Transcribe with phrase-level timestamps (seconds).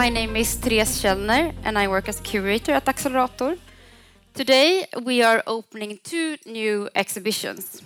[0.00, 3.58] My name is Therese Kellner and I work as curator at Accelerator.
[4.32, 7.82] Today we are opening two new exhibitions.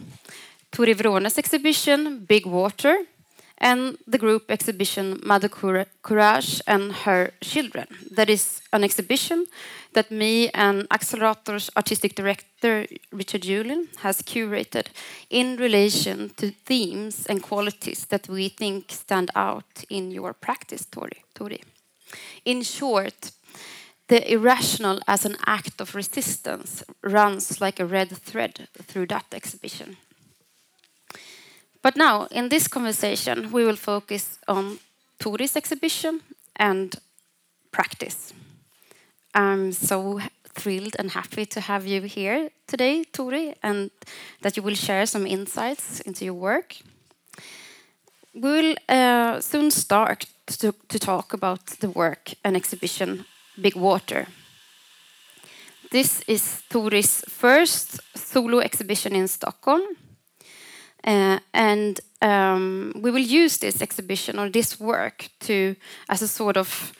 [0.70, 2.98] Tori Wrånes' exhibition, Big Water,
[3.58, 7.88] and the group exhibition Mother Courage and Her Children.
[8.12, 9.46] That is an exhibition
[9.94, 14.86] that me and Accelerator's artistic director Richard Julin has curated
[15.30, 21.24] in relation to themes and qualities that we think stand out in your practice, Tori.
[21.34, 21.60] Tori.
[22.44, 23.32] In short,
[24.08, 29.96] the irrational as an act of resistance runs like a red thread through that exhibition.
[31.82, 34.78] But now, in this conversation, we will focus on
[35.18, 36.20] Tori's exhibition
[36.56, 36.94] and
[37.72, 38.32] practice.
[39.34, 40.20] I'm so
[40.54, 43.90] thrilled and happy to have you here today, Tori, and
[44.40, 46.76] that you will share some insights into your work.
[48.32, 53.24] We will uh, soon start to, to talk about the work and exhibition
[53.60, 54.26] Big Water.
[55.90, 59.82] This is Tori's first solo exhibition in Stockholm
[61.04, 65.76] uh, and um, we will use this exhibition or this work to
[66.08, 66.92] as a sort of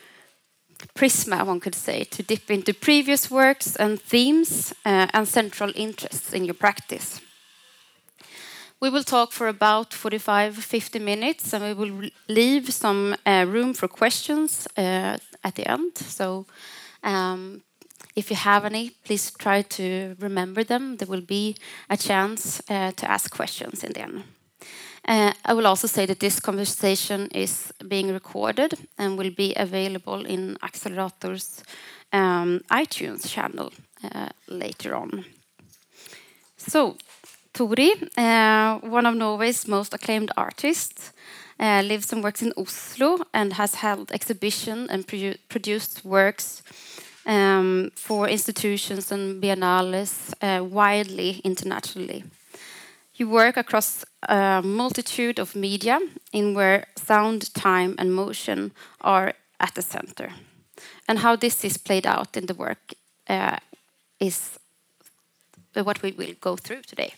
[0.93, 6.33] prisma, one could say, to dip into previous works and themes uh, and central interests
[6.33, 7.19] in your practice.
[8.81, 13.73] We will talk for about 45, 50 minutes, and we will leave some uh, room
[13.73, 15.97] for questions uh, at the end.
[15.97, 16.45] So
[17.03, 17.61] um,
[18.15, 20.97] if you have any, please try to remember them.
[20.97, 21.55] There will be
[21.89, 24.23] a chance uh, to ask questions in the end.
[25.07, 30.25] Uh, I will also say that this conversation is being recorded and will be available
[30.25, 31.63] in Accelerator's
[32.11, 33.71] um, iTunes channel
[34.03, 35.25] uh, later on.
[36.57, 36.97] So,
[37.55, 41.13] Tori, uh, one of Norway's most acclaimed artists,
[41.57, 46.61] uh, lives and works in Oslo and has held exhibition and produ produced works
[47.25, 52.25] um, for institutions and biennales uh, widely internationally.
[53.15, 55.99] You work across a multitude of media
[56.33, 60.33] in where sound, time, and motion are at the center.
[61.07, 62.93] And how this is played out in the work
[64.19, 64.59] is
[65.73, 67.13] what we will go through today.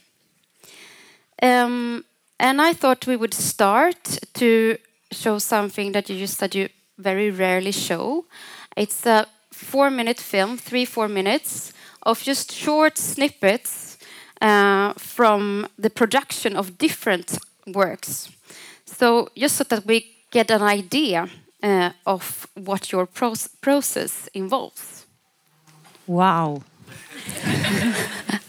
[1.41, 2.03] Um,
[2.39, 4.77] and I thought we would start to
[5.11, 8.25] show something that you just said you very rarely show.
[8.75, 13.97] It's a four minute film, three, four minutes, of just short snippets
[14.41, 18.29] uh, from the production of different works.
[18.85, 21.29] So, just so that we get an idea
[21.63, 23.07] uh, of what your
[23.61, 25.05] process involves.
[26.05, 26.63] Wow.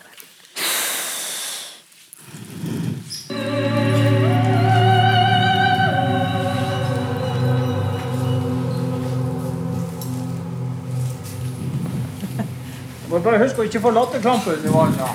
[13.08, 15.08] Må bare huske å ikke få latterkrampe under vannet.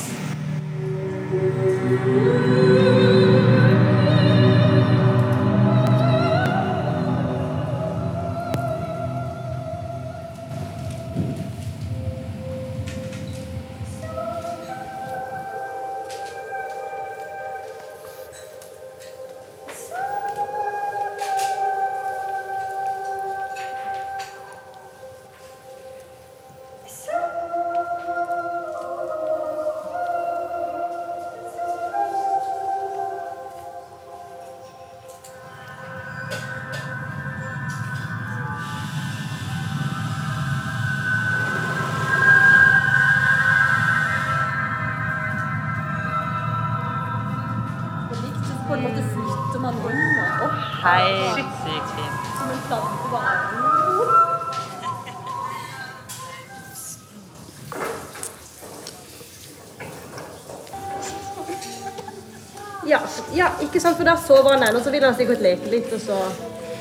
[64.52, 66.18] Sover han ennå, så vil han sikkert leke litt, og så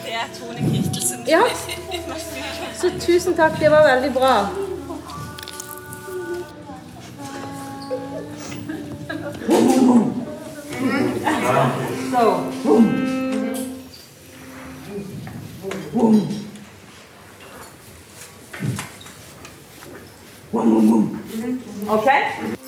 [0.05, 1.25] Det er Tone Kittelsen.
[1.29, 1.43] Ja.
[2.81, 4.49] Så tusen takk, det var veldig bra.
[21.91, 22.60] Okay.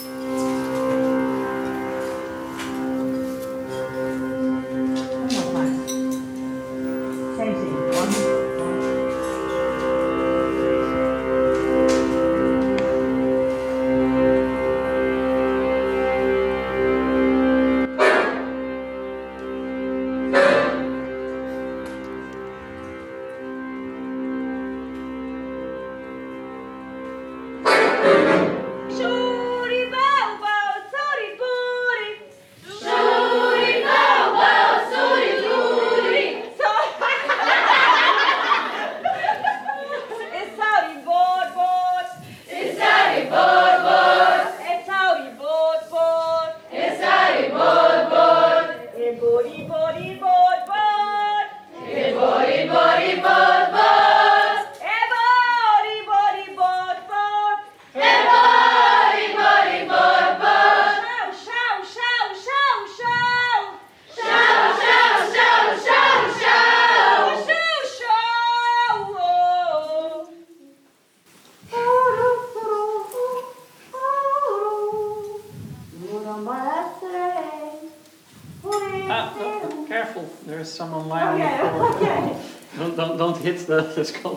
[84.10, 84.30] Hit the,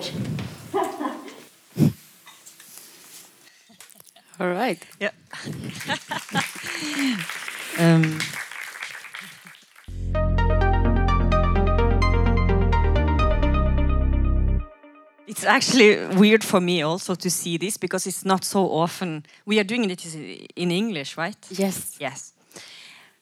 [1.78, 1.92] the.
[4.40, 4.80] All right.
[5.00, 5.12] Yeah.
[7.80, 8.20] um,
[15.28, 19.26] it's actually weird for me also to see this because it's not so often.
[19.46, 20.06] We are doing it
[20.56, 21.38] in English, right?
[21.50, 21.96] Yes.
[22.00, 22.34] Yes.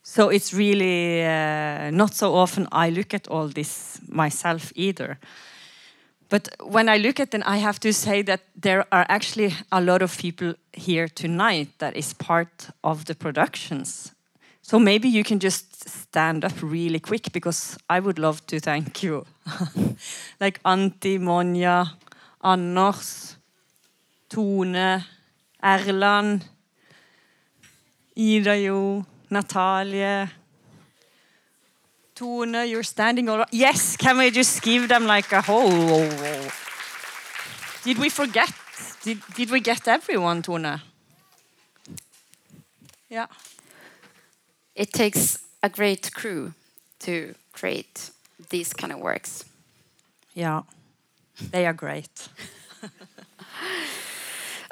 [0.04, 5.18] So it's really uh, not so often I look at all this myself either.
[6.34, 9.80] But when I look at them, I have to say that there are actually a
[9.80, 14.16] lot of people here tonight that is part of the productions.
[14.64, 19.04] So maybe you can just stand up really quick because I would love to thank
[19.04, 19.28] you.
[20.40, 21.92] like Antti, Monja,
[22.44, 23.38] Anders,
[24.28, 25.04] Tone,
[25.64, 26.46] Erland,
[28.18, 30.30] Ida Jo, Natalie,
[32.16, 33.48] Tone, you're standing all right.
[33.52, 36.10] Yes, can we just give them like a whole?
[37.84, 38.52] Did we forget?
[39.04, 40.82] Did, did we get everyone, Tone?
[43.10, 43.28] Yeah.
[44.76, 46.54] It takes a great crew
[47.00, 48.12] to create
[48.50, 49.46] these kind of works.
[50.34, 50.64] Yeah.
[51.52, 52.30] They are great.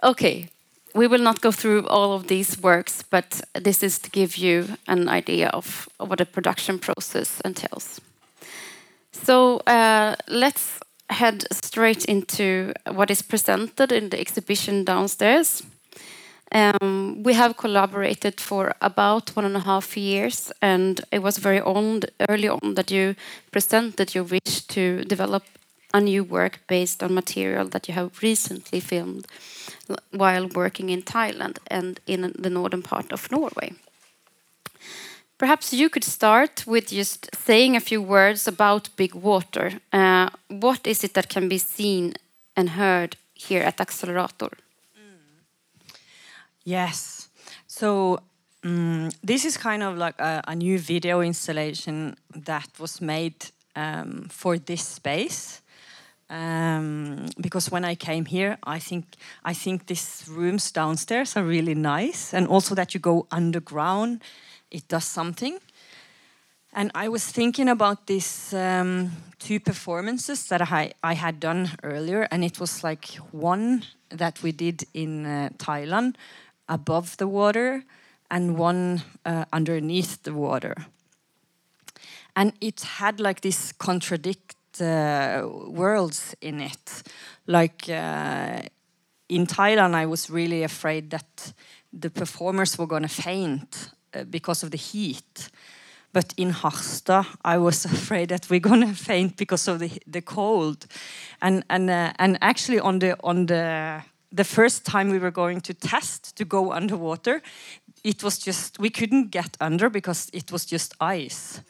[0.04, 0.50] Okay,
[0.94, 4.78] we will not go through all of these works, but this is to give you
[4.88, 8.02] an idea of, what a production process entails.
[9.12, 10.80] So uh, let's
[11.10, 15.64] head straight into what is presented in the exhibition downstairs.
[16.54, 21.62] Um, we have collaborated for about one and a half years, and it was very
[21.62, 23.16] on, early on that you
[23.52, 25.44] presented your wish to develop
[25.94, 29.28] a new work based on material that you have recently filmed
[30.12, 33.74] while working in Thailand and in the northern part of Norway.
[35.38, 39.72] Perhaps you could start with just saying a few words about Big Water.
[39.92, 42.14] Uh, what is it that can be seen
[42.56, 44.52] and heard here at Accelerator?
[46.64, 47.30] Yes.
[47.68, 48.20] So
[48.64, 53.46] um, this is kind of like a, a, new video installation that was made
[53.76, 55.61] um, for this space.
[56.32, 59.06] Um, because when I came here, I think
[59.44, 64.22] I think these rooms downstairs are really nice, and also that you go underground,
[64.70, 65.60] it does something.
[66.74, 72.30] And I was thinking about these um, two performances that I, I had done earlier,
[72.32, 76.16] and it was like one that we did in uh, Thailand
[76.70, 77.84] above the water,
[78.30, 80.76] and one uh, underneath the water.
[82.38, 87.04] And it had like this contradict worlds in it.
[87.48, 88.62] Like uh,
[89.28, 91.54] in Thailand, I was really afraid that
[91.94, 95.50] the performers were going to faint uh, because of the heat.
[96.14, 100.22] But in Harstad, I was afraid that we're going to faint because of the the
[100.22, 100.88] cold.
[101.42, 104.04] And and uh, and actually on the on the
[104.36, 107.42] the first time we were going to test to go underwater,
[108.04, 111.62] it was just we couldn't get under because it was just ice.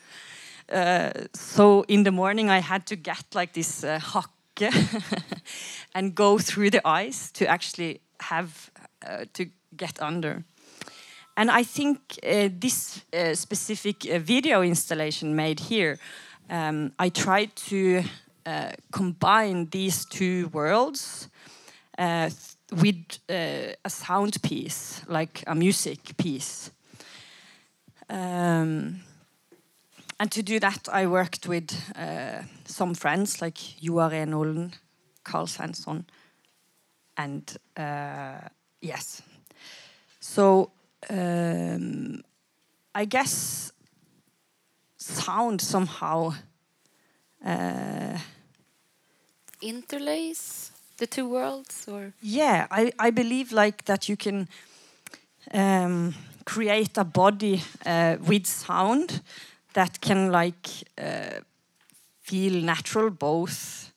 [0.72, 4.72] Uh, so in the morning I had to get like this uh, hakke
[5.96, 8.72] and go through the ice to actually have
[9.06, 10.44] uh, to get under.
[11.36, 15.98] And I think uh, this uh, specific uh, video installation made here,
[16.50, 18.04] um, I tried to
[18.92, 21.30] combine these two worlds
[21.98, 26.72] with a sound piece, like a music piece.
[28.10, 29.01] Um,
[30.22, 34.72] and to do that, I worked with uh, some friends like Joar Enolden,
[35.24, 36.06] Carl Svensson,
[37.18, 38.48] and uh,
[38.82, 39.24] yes.
[40.20, 40.72] So
[41.10, 42.22] um,
[42.94, 43.72] I guess
[44.96, 46.34] sound somehow
[47.44, 48.20] uh,
[49.60, 54.48] interlace the two worlds, or yeah, I I believe like that you can.
[55.51, 56.13] Um,
[56.46, 59.22] create a body uh, with sound
[59.74, 61.42] that can like uh,
[62.22, 63.92] feel natural both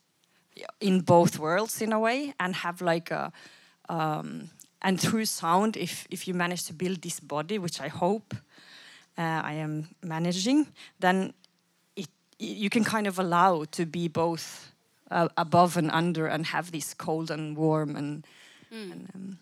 [0.80, 3.32] in both worlds in a way and have like a
[3.88, 4.50] um,
[4.82, 8.34] and through sound if if you manage to build this body which i hope
[9.18, 10.66] uh, i am managing
[11.00, 11.32] then
[11.96, 14.72] it you can kind of allow to be both
[15.10, 18.26] uh, above and under and have this cold and warm and
[18.72, 18.92] mm.
[18.92, 19.38] and, um,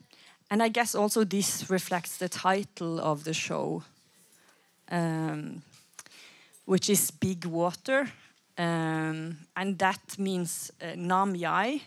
[0.51, 3.83] and i guess also this reflects the title of the show
[4.91, 5.63] um,
[6.65, 8.09] which is big water.
[8.59, 11.81] Um, and that means uh, Nam Yai,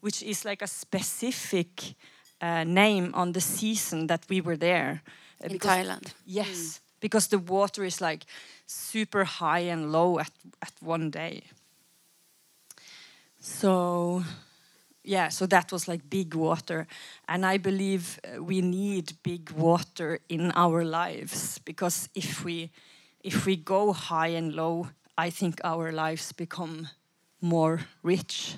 [0.00, 1.94] which is like a specific
[2.40, 5.02] uh, name on the season that we were there.
[5.42, 6.14] Uh, In Thailand.
[6.24, 6.80] Yes, mm.
[7.00, 8.24] because the water is like
[8.66, 10.32] super high and low at,
[10.62, 11.42] at one day.
[13.40, 14.24] So,
[15.04, 16.86] yeah, so that was like big water.
[17.26, 22.70] And I believe uh, we need big water in our lives because if we,
[23.28, 24.88] if we go high and low,
[25.26, 26.88] I think our lives become
[27.40, 28.56] more rich.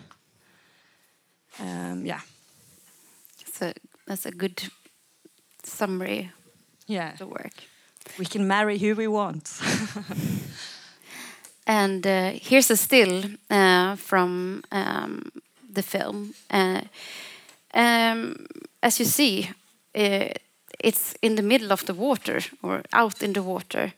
[1.59, 2.21] Um, yeah.
[3.39, 3.75] That's a,
[4.07, 4.63] that's a good
[5.65, 6.31] summary
[6.87, 7.17] Yeah.
[7.19, 7.53] the work.
[8.19, 9.61] We can marry who we want.
[11.67, 15.31] And uh, here's a still uh, from um,
[15.75, 16.35] the film.
[16.51, 16.81] Uh,
[17.75, 18.47] um,
[18.83, 19.51] as you see,
[19.95, 20.29] uh,
[20.81, 23.93] it's in the middle of the water or out in the water.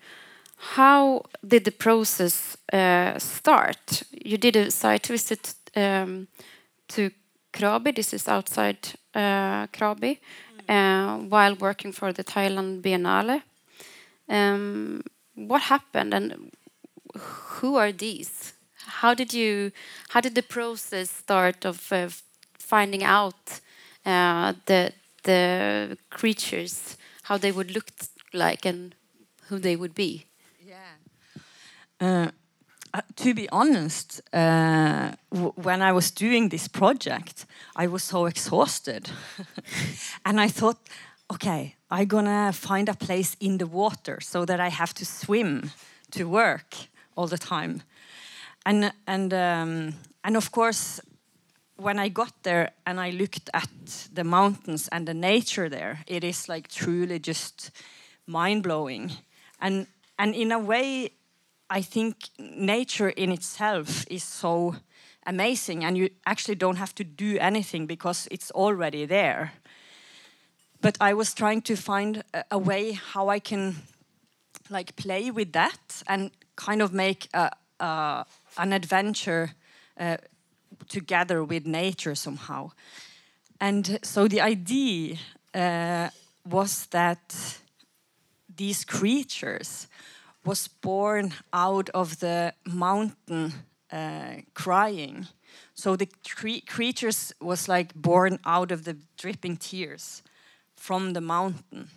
[0.62, 4.04] How did the process uh, start?
[4.12, 6.28] You did a site visit um,
[6.88, 7.10] to
[7.52, 7.94] Krabi.
[7.94, 8.78] This is outside
[9.12, 10.18] uh, Krabi,
[10.68, 13.42] uh, while working for the Thailand Biennale.
[14.28, 15.02] Um,
[15.34, 16.52] what happened, and
[17.18, 18.54] who are these?
[18.86, 19.72] How did you?
[20.10, 22.08] How did the process start of uh,
[22.56, 23.60] finding out
[24.06, 24.92] uh, the
[25.24, 27.88] the creatures, how they would look
[28.32, 28.94] like, and
[29.48, 30.26] who they would be?
[32.02, 32.30] Uh,
[33.14, 39.08] to be honest, uh, when I was doing this project, I was so exhausted.
[40.24, 40.78] and I thought,
[41.32, 45.70] okay, I'm gonna find a place in the water so that I have to swim
[46.10, 46.74] to work
[47.16, 47.82] all the time.
[48.66, 49.94] And, and, um,
[50.24, 51.00] and of course,
[51.76, 56.24] when I got there and I looked at the mountains and the nature there, it
[56.24, 57.70] is like truly just
[58.26, 59.12] mind blowing.
[59.60, 59.86] And,
[60.18, 61.12] and in a way,
[61.72, 64.74] I think nature in itself is so
[65.26, 69.54] amazing, and you actually don't have to do anything because it's already there.
[70.82, 73.76] But I was trying to find a, way how I can
[74.68, 77.50] like play with that and kind of make a,
[78.58, 79.52] an adventure
[79.98, 80.18] uh,
[80.90, 82.72] together with nature somehow.
[83.58, 85.16] And so the idea
[85.54, 86.10] uh,
[86.44, 87.58] was that
[88.56, 89.88] these creatures
[90.44, 93.52] was born out of the mountain
[93.92, 95.26] uh, crying.
[95.74, 100.22] So the cre- creatures was like born out of the dripping tears
[100.76, 101.88] from the mountain.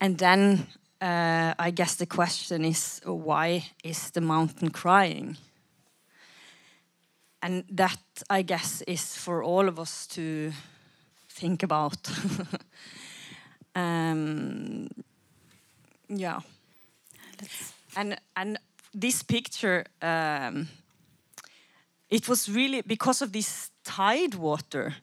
[0.00, 0.66] And then
[1.00, 5.36] uh, I guess the question is why is the mountain crying?
[7.40, 10.52] And that, I guess, is for all of us to
[11.28, 11.96] think about.
[13.76, 14.88] um,
[16.08, 16.40] yeah.
[17.96, 18.58] And and
[18.94, 20.68] this picture, um,
[22.10, 24.94] it was really because of this tide water.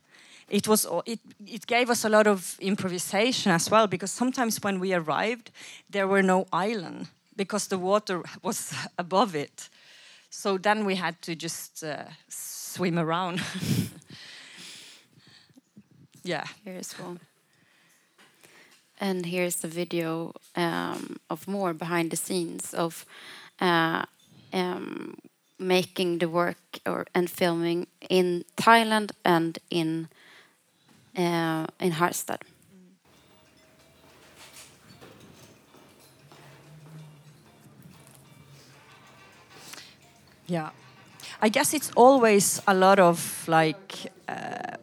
[0.50, 4.80] It was it it gave us a lot of improvisation as well because sometimes when
[4.80, 5.52] we arrived,
[5.90, 9.70] there were no island because the water was above it.
[10.30, 13.42] So then we had to just uh, swim around.
[16.24, 16.46] yeah.
[16.64, 17.20] Here's one.
[18.98, 23.06] And here's a video um, of more behind the scenes of
[23.60, 24.06] uh,
[24.54, 25.18] um,
[25.60, 30.08] making the work or and filming in Thailand and in
[31.18, 32.42] uh, in Harstad.
[40.48, 40.70] Yeah.
[41.42, 44.78] I guess it's always a lot of like uh,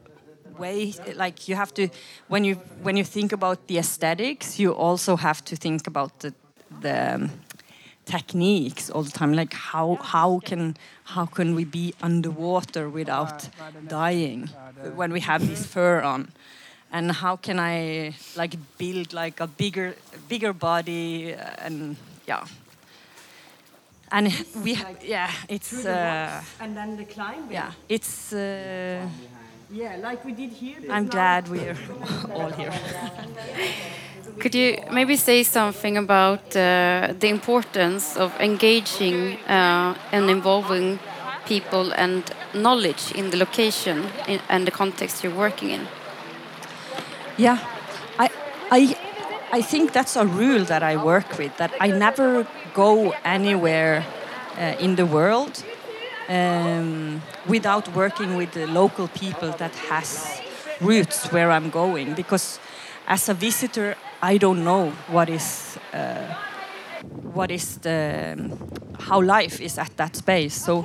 [0.59, 1.89] way like you have to
[2.29, 6.33] when you when you think about the aesthetics you also have to think about the
[6.81, 7.31] the um,
[8.05, 13.49] techniques all the time like how how can how can we be underwater without
[13.89, 14.49] dying
[14.97, 16.33] when we have this fur on?
[16.91, 19.95] And how can i like build like a bigger
[20.29, 21.97] bigger body uh, and
[22.29, 22.45] yeah.
[24.11, 24.27] And
[24.63, 27.49] we ha- yeah it's uh, and then the climb.
[27.51, 29.09] yeah it's uh,
[29.73, 30.77] Yeah, like we did here.
[30.91, 31.77] i'm glad we're
[32.35, 32.73] all here
[34.39, 40.99] Could you maybe say something about uh, the importance of engaging uh, and involving
[41.47, 45.87] people and knowledge in the location in, and the context you're working in?
[47.37, 47.59] Yeah,
[48.19, 48.29] I,
[48.71, 48.97] I,
[49.53, 51.57] I think that's a rule that I work with.
[51.59, 54.05] That I never go anywhere
[54.59, 55.63] uh, in the world
[56.29, 60.41] um, without working with the local people that has
[60.81, 62.15] roots where I'm going.
[62.15, 62.59] Because
[63.07, 65.79] as a visitor, I don't know what is.
[65.93, 66.35] Uh,
[67.35, 68.37] what is the
[69.01, 70.85] how life is at that space so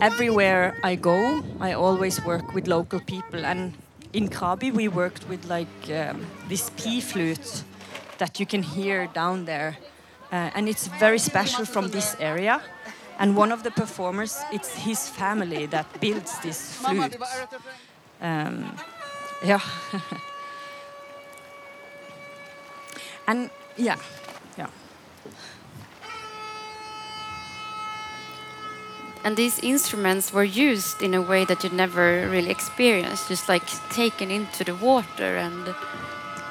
[0.00, 3.74] everywhere i go i always work with local people and
[4.12, 7.64] in krabi we worked with like um, this pea flute
[8.22, 9.76] that you can hear down there,
[10.30, 12.62] uh, and it's very special from this area.
[13.22, 17.16] And one of the performers, it's his family that builds this flute.
[18.20, 18.76] Um,
[19.44, 19.60] yeah.
[23.28, 23.96] and yeah,
[24.58, 24.66] yeah.
[29.22, 33.68] And these instruments were used in a way that you never really experienced, just like
[33.90, 35.72] taken into the water and.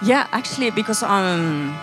[0.01, 1.75] Yeah, actually, because I'm,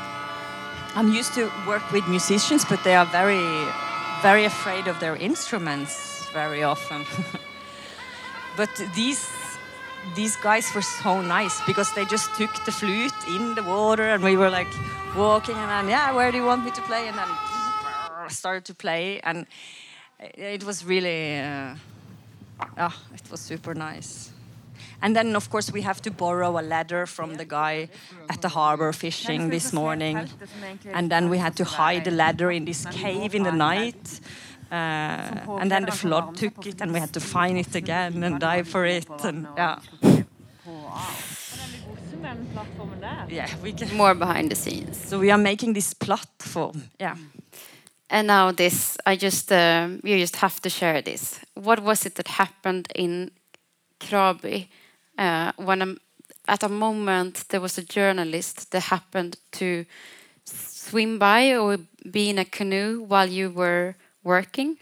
[0.95, 3.69] I'm used to work with musicians, but they are very,
[4.23, 7.05] very afraid of their instruments very often.
[8.57, 9.29] but these
[10.15, 14.23] these guys were so nice because they just took the flute in the water, and
[14.23, 14.73] we were like
[15.17, 17.09] walking, and then yeah, where do you want me to play?
[17.09, 17.29] And then
[18.29, 19.47] started to play, and
[20.19, 21.75] it was really, uh,
[22.79, 24.33] oh, it was super nice.
[25.01, 27.89] And then, of course, we have to borrow a ladder from the guy
[28.29, 30.29] at the harbor fishing this morning.
[30.93, 34.21] And then we had to hide the ladder in this cave in the night.
[34.71, 38.39] Uh, and then the flood took it, and we had to find it again and
[38.41, 39.09] dive for it.
[39.25, 39.79] And yeah,
[43.29, 43.97] yeah, we can.
[43.97, 44.99] More behind the scenes.
[45.09, 46.91] So we are making this platform.
[47.01, 47.17] Yeah.
[48.11, 51.41] And now this, I just, um, you just have to share this.
[51.55, 53.31] What was it that happened in
[54.01, 54.69] Krabi
[55.19, 55.95] uh, when a,
[56.47, 59.85] at a moment there was a journalist that happened to
[60.45, 61.79] swim by or
[62.11, 64.79] be in a canoe while you were working?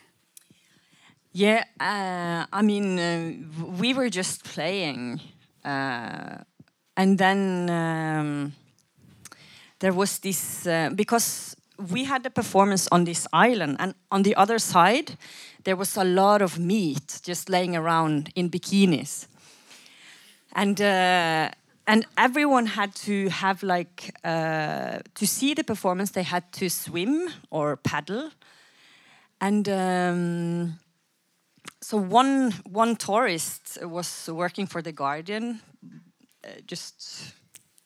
[1.32, 3.32] Yeah, uh, I mean, uh,
[3.78, 5.20] we were just playing,
[5.64, 6.38] uh,
[6.96, 8.52] and then um,
[9.80, 11.54] there was this uh, because
[11.92, 15.18] we had a performance on this island, and on the other side,
[15.64, 19.26] there was a lot of meat just laying around in bikinis,
[20.56, 21.50] and uh,
[21.86, 26.10] and everyone had to have like uh, to see the performance.
[26.10, 28.30] They had to swim or paddle,
[29.40, 29.68] and.
[29.68, 30.78] Um,
[31.80, 35.60] so one one tourist was working for the Guardian,
[36.44, 37.32] uh, just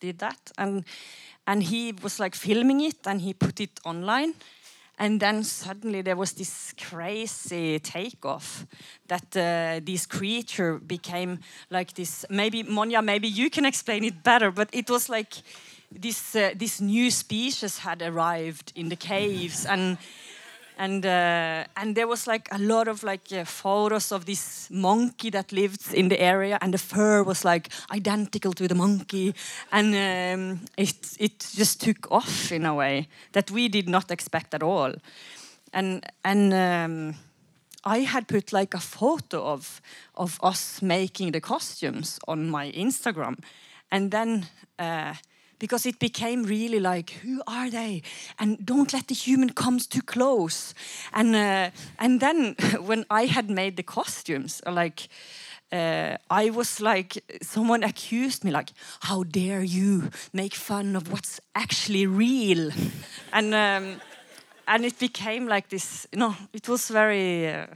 [0.00, 0.84] did that, and
[1.46, 4.34] and he was like filming it, and he put it online,
[5.00, 8.66] and then suddenly there was this crazy takeoff
[9.08, 11.38] that uh, this creature became
[11.70, 12.26] like this.
[12.28, 15.32] Maybe Monja, maybe you can explain it better, but it was like
[15.90, 19.96] this uh, this new species had arrived in the caves and
[20.80, 25.30] and uh, and there was like a lot of like uh, photos of this monkey
[25.30, 29.34] that lived in the area, and the fur was like identical to the monkey,
[29.70, 34.54] and um, it it just took off in a way that we did not expect
[34.54, 34.94] at all,
[35.72, 36.52] and and.
[36.52, 37.14] Um,
[37.82, 39.80] I had put like a photo of
[40.14, 43.38] of us making the costumes on my Instagram,
[43.90, 44.46] and then
[44.78, 45.14] uh,
[45.60, 48.02] because it became really like who are they
[48.38, 50.74] and don't let the human comes too close
[51.12, 55.08] and uh, and then when i had made the costumes like
[55.72, 61.40] uh, I was like, someone accused me, like, how dare you make fun of what's
[61.54, 62.72] actually real?
[63.32, 64.00] and um,
[64.66, 66.06] and it became like this.
[66.12, 67.66] You know, it was very uh,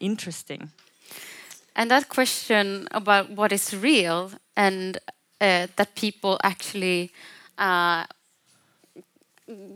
[0.00, 0.70] interesting.
[1.74, 4.98] And that question about what is real and
[5.40, 7.10] uh, that people actually
[7.58, 8.04] uh,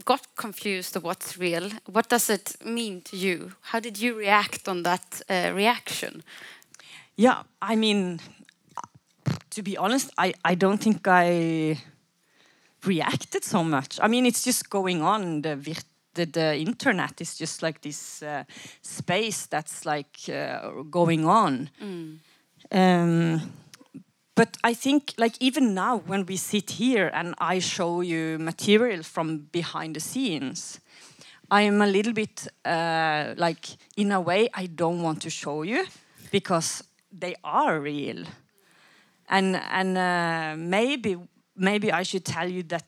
[0.04, 1.70] got confused of what's real.
[1.86, 3.52] What does it mean to you?
[3.60, 6.22] How did you react on that uh, reaction?
[7.16, 8.20] Yeah, I mean,
[9.50, 11.78] to be honest, I, I don't think I
[12.84, 13.98] reacted so much.
[14.02, 15.42] I mean, it's just going on.
[15.42, 15.56] The,
[16.14, 18.44] the, the internet is just like this uh,
[18.82, 21.70] space that's like uh, going on.
[21.82, 22.18] Mm.
[22.70, 23.40] Um,
[24.36, 29.02] but I think, like, even now when we sit here and I show you material
[29.02, 30.78] from behind the scenes,
[31.50, 35.62] I am a little bit uh, like, in a way, I don't want to show
[35.62, 35.86] you
[36.30, 38.26] because they are real.
[39.30, 41.16] And, and uh, maybe,
[41.56, 42.84] maybe I should tell you that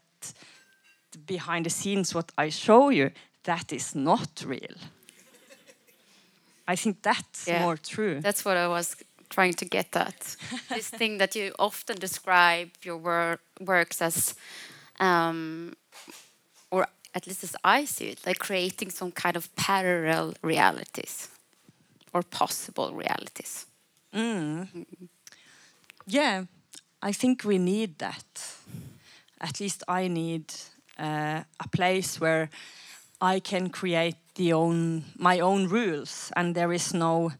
[1.24, 3.10] behind the scenes, what I show you,
[3.44, 4.76] that is not real.
[6.66, 8.20] I think that's yeah, more true.
[8.20, 8.94] That's what I was
[9.28, 10.36] trying to get at.
[10.68, 14.34] this thing that you often describe your wor works as,
[15.00, 15.74] um,
[16.70, 21.28] or at least as I see it, like creating some kind of parallel realities
[22.12, 23.66] or possible realities.
[24.14, 24.68] Mm.
[24.72, 25.08] Mm.
[26.06, 26.44] Yeah,
[27.02, 28.56] I think we need that.
[29.40, 30.52] At least I need
[30.98, 32.50] uh, a place where
[33.20, 37.32] I can create the own my own rules, and there is no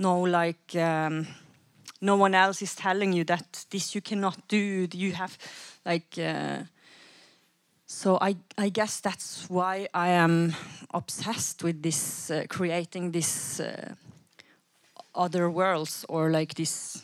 [0.00, 1.26] no like um,
[2.00, 5.38] no one else is telling you that this you cannot do you have
[5.84, 6.64] like uh,
[7.92, 10.54] so I, I guess that's why I am
[10.94, 13.94] obsessed with this, uh, creating this uh,
[15.12, 17.02] other worlds or like these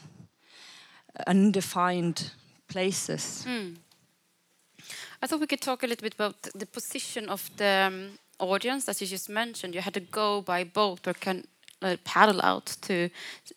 [1.26, 2.30] undefined
[2.68, 3.44] places.
[5.20, 8.84] I thought we could talk a little bit about the position of the um, audience
[8.84, 9.74] that you just mentioned.
[9.74, 11.48] You had to go by boat or can
[11.86, 13.08] uh, paddle out to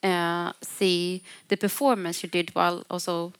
[0.04, 3.34] uh, see the performance you did while also,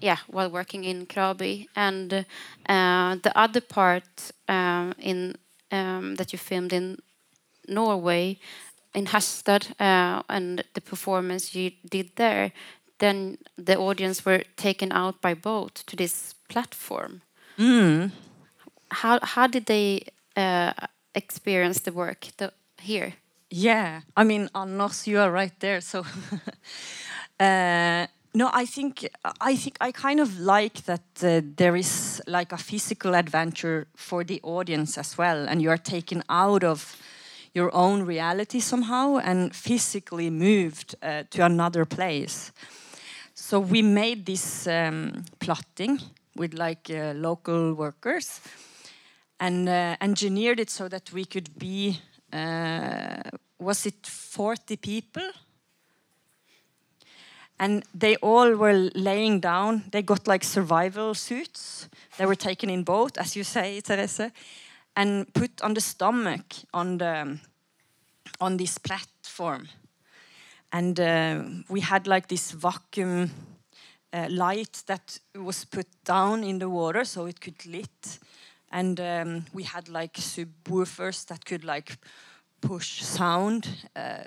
[0.00, 1.66] yeah, while working in Krabi.
[1.74, 2.24] And
[2.68, 5.36] uh, the other part um, in
[5.70, 6.98] um, that you filmed in
[7.66, 8.38] Norway,
[8.94, 12.52] in Harstad, uh, and the performance you did there.
[12.98, 17.22] Then the audience were taken out by boat to this platform
[18.90, 20.02] how how did they
[20.36, 20.72] uh,
[21.14, 23.14] experience the work the, here?
[23.50, 25.80] Yeah, I mean, Anders, you are right there.
[25.80, 26.04] So,
[27.40, 29.08] uh, no, I think
[29.40, 34.22] I think I kind of like that uh, there is like a physical adventure for
[34.24, 36.96] the audience as well, and you are taken out of
[37.54, 42.52] your own reality somehow and physically moved uh, to another place.
[43.34, 46.00] So we made this um, plotting
[46.36, 48.40] with like uh, local workers
[49.40, 52.00] and uh, engineered it so that we could be
[53.58, 55.30] was it 40 people?
[57.60, 59.84] And they all were laying down.
[59.90, 61.88] They got like survival suits.
[62.16, 64.30] They were taken in boat as you say Therese
[64.94, 67.38] and put on the stomach on the
[68.40, 69.68] on this platform.
[70.72, 73.30] And uh, we had like this vacuum
[74.12, 78.18] uh, light that was put down in the water so it could lit
[78.70, 81.98] and um, we had like subwoofers that could like
[82.60, 84.24] push sound uh,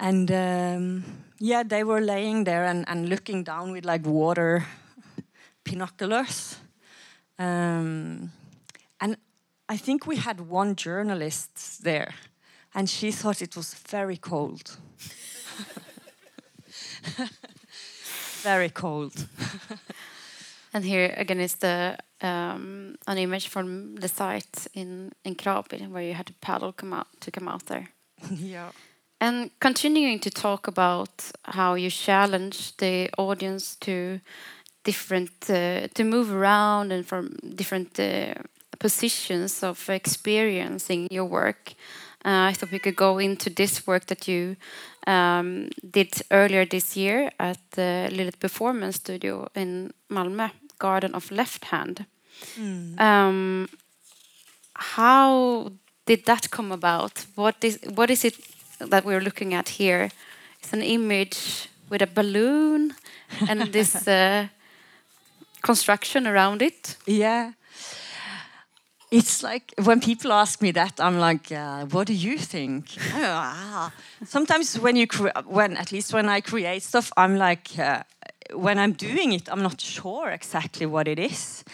[0.00, 1.04] and um,
[1.38, 4.66] yeah they were laying there and, and looking down with like water
[5.64, 6.56] binoculars
[7.38, 8.30] um,
[9.00, 9.16] and
[9.68, 12.14] i think we had one journalist there
[12.74, 14.76] and she thought it was very cold.
[18.42, 19.26] Very cold
[20.72, 26.02] And here again is the um, an image from the site in in Krabi where
[26.02, 27.88] you had to paddle come out to come out there.
[28.30, 28.70] yeah
[29.20, 34.20] And continuing to talk about how you challenge the audience to
[34.84, 38.34] different uh, to move around and from different uh,
[38.78, 41.74] positions of experiencing your work.
[42.24, 44.56] Uh, I thought we could go into this work that you
[45.08, 51.64] um, did earlier this year at the Lilith Performance Studio in Malmö, Garden of Left
[51.64, 52.04] Hand.
[52.98, 53.68] Um,
[54.74, 55.72] how
[56.06, 57.26] did that come about?
[57.34, 58.34] What is what is it
[58.90, 60.10] that we're looking at here?
[60.60, 62.94] It's an image with a balloon
[63.48, 64.48] and this uh,
[65.62, 66.96] construction around it.
[67.06, 67.52] Yeah.
[69.10, 73.90] It's like when people ask me that, I'm like, uh, "What do you think?" Ah.
[74.24, 75.06] Sometimes when you,
[75.46, 78.02] when at least when I create stuff, I'm like, uh,
[78.52, 81.64] when I'm doing it, I'm not sure exactly what it is.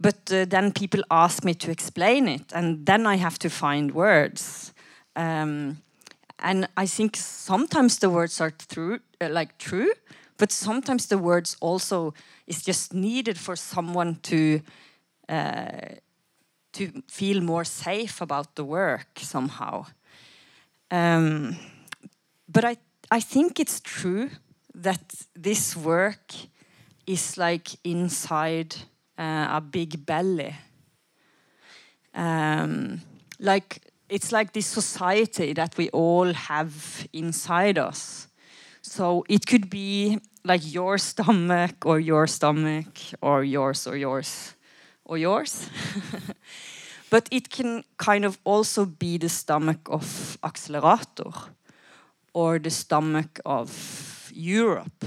[0.00, 3.94] But uh, then people ask me to explain it, and then I have to find
[3.94, 4.72] words.
[5.14, 5.82] Um,
[6.38, 9.92] and I think sometimes the words are true, uh, like true,
[10.36, 12.14] but sometimes the words also
[12.46, 14.60] is just needed for someone to
[15.28, 15.96] uh,
[16.78, 19.84] to feel more safe about the work somehow.
[20.90, 21.56] Um,
[22.48, 22.76] but I
[23.10, 24.30] I think it's true
[24.82, 25.00] that
[25.34, 26.34] this work
[27.06, 28.76] is like inside
[29.18, 30.54] uh, a big belly.
[32.14, 33.00] Um,
[33.38, 38.28] like it's like this society that we all have inside us.
[38.82, 44.54] So it could be like your stomach or your stomach or yours or yours
[45.08, 45.68] or yours.
[47.10, 51.32] but it can kind of also be the stomach of Accelerator
[52.32, 55.04] or the stomach of Europe.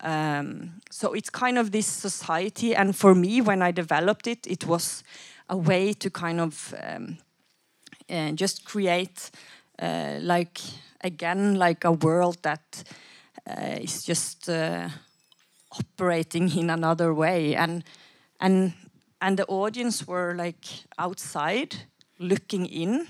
[0.00, 4.66] Um, so it's kind of this society, and for me, when I developed it, it
[4.66, 5.02] was
[5.48, 7.18] a way to kind of um,
[8.10, 9.30] uh, just create,
[9.82, 10.60] uh, like
[11.00, 12.84] again, like a world that
[13.48, 14.88] uh, is just uh,
[15.72, 17.82] operating in another way, and
[18.40, 18.72] and
[19.20, 20.66] and the audience were like
[20.98, 21.74] outside
[22.18, 23.06] looking in,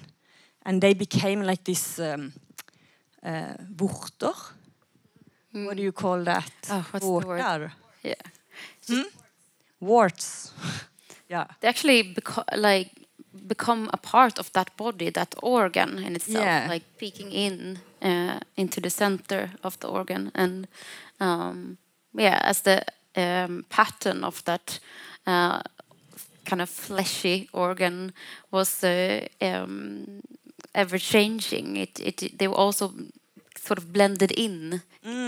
[0.64, 2.32] and they became like this um,
[3.22, 4.34] uh, vorter.
[5.52, 6.52] What do you call that?
[6.70, 7.38] Oh, what's the word?
[8.02, 8.14] Yeah,
[9.80, 10.52] Warts.
[11.28, 11.46] yeah.
[11.60, 12.90] they actually beco- like
[13.46, 16.66] become a part of that body, that organ in itself, Yeah.
[16.70, 20.66] like peeking in uh, into the center of the organ, and
[21.20, 21.78] um,
[22.14, 22.82] yeah, as the
[23.16, 24.80] um, pattern of that
[25.26, 25.60] uh,
[26.48, 28.12] kind of fleshy organ
[28.50, 30.20] was uh, um,
[30.74, 31.76] ever changing.
[31.76, 32.92] It, it, they were also
[33.56, 34.82] sort of blended in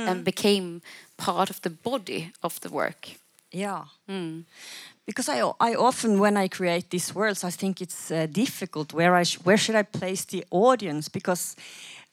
[0.08, 0.80] and became
[1.16, 3.08] part of the body of the work.
[3.52, 3.84] Yeah.
[5.06, 9.14] Because I, I often, when I create these worlds, I think it's uh, difficult where
[9.20, 11.56] I sh where should I place the audience because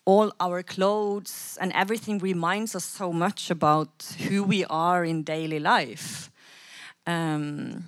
[0.06, 5.60] all our clothes and everything reminds us so much about who we are in daily
[5.60, 6.32] life.
[7.06, 7.84] Um,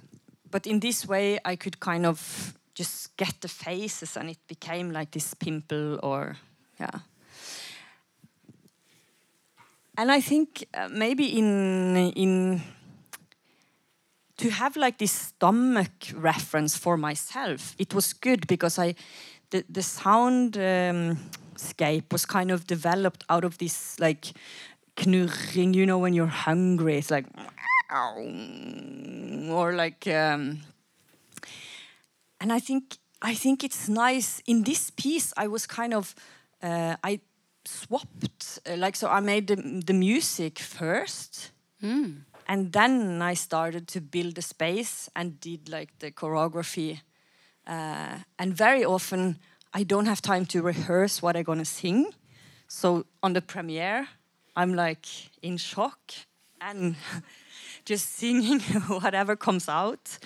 [0.52, 4.92] but in this way, I could kind of just get the faces, and it became
[4.92, 6.38] like this pimple or
[6.80, 7.00] yeah.
[9.98, 12.62] And I think uh, maybe in in
[14.38, 18.96] to have like this stomach reference for myself, it was good because I
[19.50, 21.18] the the sound um,
[21.58, 24.32] scape was kind of developed out of this like
[25.06, 25.74] knurring.
[25.74, 27.26] You know, when you're hungry, it's like
[29.50, 30.08] or like.
[30.08, 30.62] Um,
[32.40, 35.34] and I think I think it's nice in this piece.
[35.38, 36.16] I was kind of
[36.64, 37.20] uh, I
[37.66, 39.08] swapped uh, like so.
[39.08, 41.52] I made the, the music first,
[42.48, 47.02] and then I started to build the space and did like the choreography.
[47.68, 49.38] Uh, and very often
[49.74, 52.08] I don't have time to rehearse what I'm gonna sing.
[52.68, 54.08] So on the premiere,
[54.56, 55.06] I'm like
[55.42, 56.00] in shock
[56.62, 56.96] and
[57.90, 60.20] just singing whatever comes out.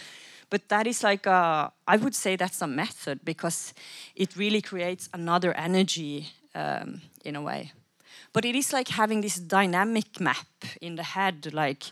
[0.49, 3.73] But that is like a, I would say that's a method because
[4.15, 7.71] it really creates another energy um, in a way.
[8.33, 10.47] But it is like having this dynamic map
[10.81, 11.83] in the head, like,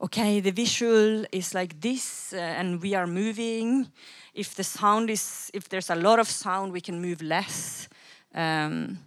[0.00, 3.86] okay, the visual is like this, uh, and we are moving.
[4.34, 7.88] If the sound is, if there's a lot of sound, we can move less,
[8.34, 8.98] um,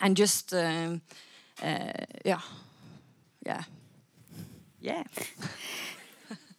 [0.00, 1.00] and just, um,
[1.62, 1.92] uh,
[2.24, 2.40] yeah,
[3.46, 3.62] yeah,
[4.82, 5.04] yeah.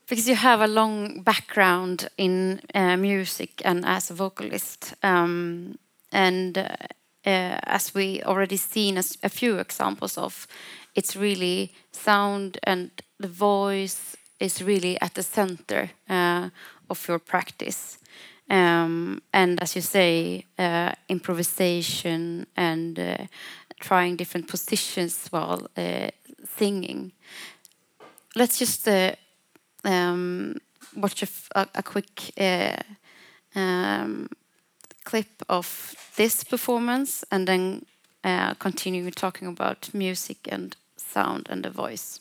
[0.07, 5.79] Because you have a long background in uh, music and as a vocalist, um,
[6.11, 6.67] and uh,
[7.25, 10.45] uh, as we already seen as a few examples of,
[10.93, 16.49] it's really sound and the voice is really at the center uh,
[16.89, 17.97] of your practice.
[18.49, 23.17] Um, and as you say, uh, improvisation and uh,
[23.79, 25.67] trying different positions while
[26.57, 27.13] singing.
[28.35, 29.11] Let's just uh,
[29.83, 30.55] um,
[30.95, 31.23] watch
[31.55, 32.81] a, quick uh,
[33.55, 34.29] um,
[35.03, 37.85] clip of this performance and then
[38.23, 42.19] uh, continue talking about music and sound and the voice.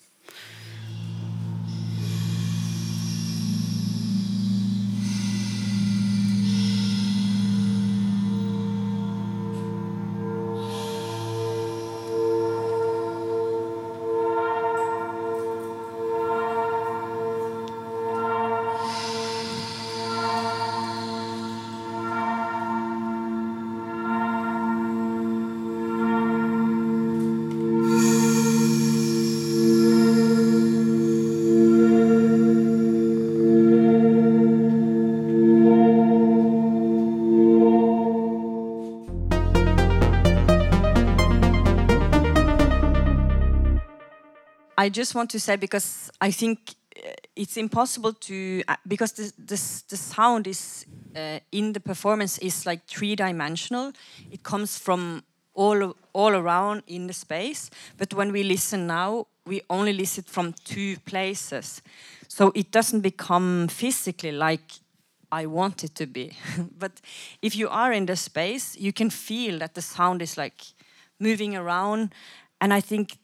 [44.82, 46.58] I just want to say because I think
[46.96, 49.32] uh, it's impossible to uh, because the
[49.88, 53.92] the, sound is uh, in the performance is like three dimensional.
[54.32, 55.22] It comes from
[55.54, 60.52] all all around in the space, but when we listen now, we only listen from
[60.64, 61.82] two places,
[62.28, 64.80] so it doesn't become physically like
[65.30, 66.32] I want it to be.
[66.78, 67.00] but
[67.40, 70.74] if you are in the space, you can feel that the sound is like
[71.18, 72.12] moving around,
[72.60, 73.18] and I think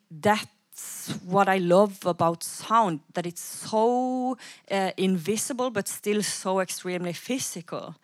[0.78, 4.36] that's what I love about sound that it's so
[4.70, 7.94] uh, invisible but still so extremely physical,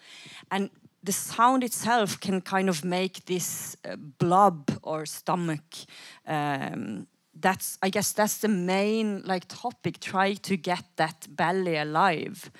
[0.50, 0.70] and
[1.02, 5.86] the sound itself can kind of make this uh, blob or stomach.
[6.26, 7.06] Um,
[7.40, 10.00] that's I guess that's the main like topic.
[10.00, 12.50] Try to get that belly alive,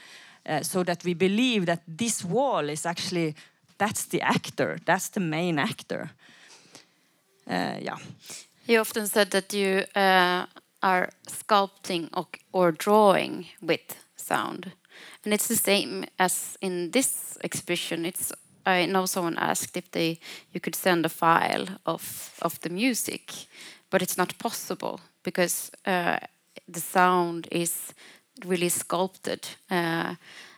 [0.47, 3.35] uh, so that we believe that this wall is actually
[3.79, 4.79] that's the actor.
[4.85, 6.11] That's the main actor.
[7.47, 7.99] Uh, yeah.
[8.67, 10.47] You often said that you uh,
[10.83, 14.73] are sculpting or, or drawing with sound,
[15.25, 18.07] and it's the same as in this exhibition.
[18.07, 18.33] It's
[18.67, 20.19] I know someone asked if they
[20.53, 23.33] you could send a file of of the music,
[23.91, 26.19] but it's not possible because uh,
[26.67, 27.93] the sound is
[28.47, 30.15] really sculpted uh,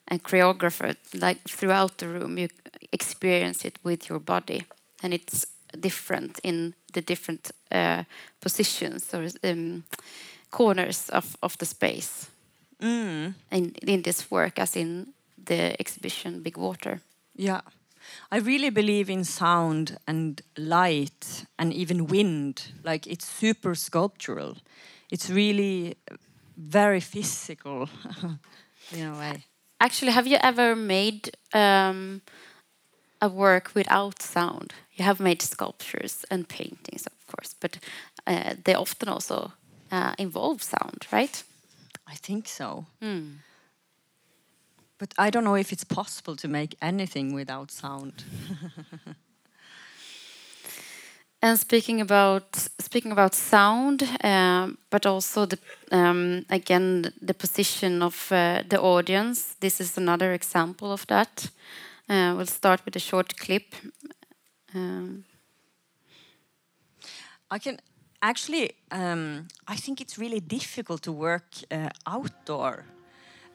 [0.06, 1.20] and choreographed.
[1.20, 2.48] Like throughout the room, you
[2.92, 4.64] experience it with your body,
[5.02, 8.04] and it's different in the different uh,
[8.40, 9.84] positions or um,
[10.50, 12.30] corners of, of the space.
[12.82, 13.32] Mm.
[13.50, 15.14] in, in this work as in
[15.46, 17.00] the exhibition Big Water.
[17.34, 17.62] Yeah.
[18.30, 22.72] I really believe in sound and light and even wind.
[22.84, 24.56] Like it's super sculptural.
[25.10, 25.96] It's really
[26.56, 27.88] very physical
[28.92, 29.44] in a way.
[29.80, 32.22] Actually, have you ever made um,
[33.20, 34.72] a work without sound?
[34.96, 37.78] You have made sculptures and paintings, of course, but
[38.26, 39.52] uh, they often also
[39.92, 41.42] uh, involve sound, right?
[42.06, 42.86] I think so.
[43.00, 43.40] Hmm.
[44.98, 48.24] But I don't know if it's possible to make anything without sound.
[51.42, 55.58] And speaking about speaking about sound, um, but also the
[55.92, 59.54] um, again the position of uh, the audience.
[59.60, 61.50] This is another example of that.
[62.08, 63.74] Uh, we'll start with a short clip.
[64.76, 65.24] Um,
[67.50, 67.78] I can
[68.20, 72.84] actually, um, I think it's really difficult to work uh, outdoor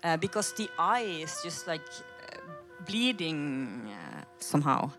[0.03, 2.37] uh, because the eye is just like uh,
[2.87, 4.91] bleeding uh, somehow.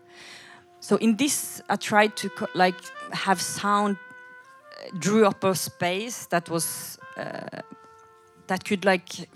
[0.79, 2.79] So in this, I tried to like
[3.11, 7.61] have sound, uh, drew up a space that was uh,
[8.47, 9.27] that could like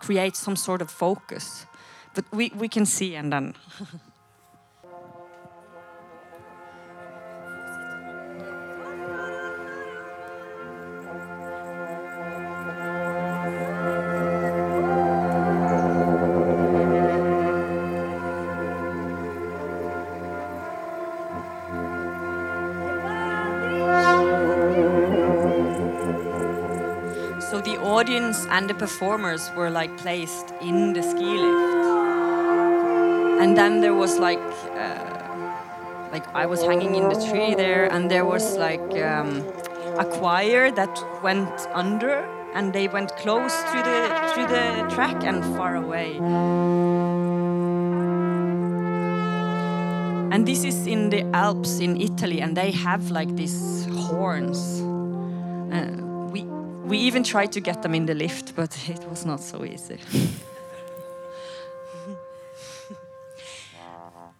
[0.00, 1.66] create some sort of focus.
[2.14, 3.54] But we we can see and then.
[28.56, 31.76] and the performers were like placed in the ski lift,
[33.42, 34.40] and then there was like,
[34.72, 39.44] uh, like I was hanging in the tree there, and there was like um,
[39.98, 44.00] a choir that went under, and they went close to the
[44.34, 46.16] to the track and far away.
[50.32, 54.85] And this is in the Alps in Italy, and they have like these horns.
[56.86, 59.64] We we even tried to get them in the lift, but it was not so
[59.64, 59.98] easy.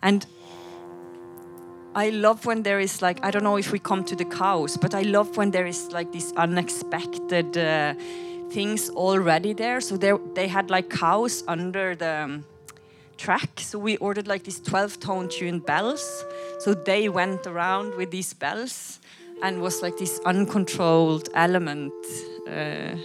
[0.02, 0.26] and
[1.94, 4.76] I love when there is like I don't know if we come to the cows,
[4.76, 7.94] but I love when there is like these unexpected uh,
[8.50, 9.80] things already there.
[9.80, 12.44] So there they had like cows under the um,
[13.16, 13.60] track.
[13.60, 16.24] So we ordered like these 12 tone tuned bells.
[16.60, 19.00] So they went around with these bells
[19.42, 21.92] and was like this uncontrolled element.
[22.48, 22.96] Uh,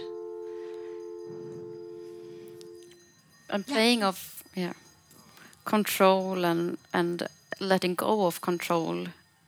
[3.50, 4.72] and playing of yeah
[5.64, 7.28] control and and
[7.60, 9.06] letting go of control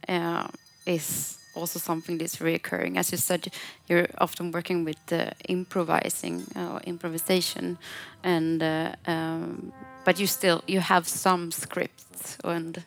[0.09, 0.47] uh,
[0.87, 2.97] is also something that's reoccurring.
[2.97, 3.49] As you said,
[3.89, 7.79] you're often working with uh, improvising or improvisation,
[8.23, 9.73] and uh, um,
[10.05, 12.83] but you still you have some scripts and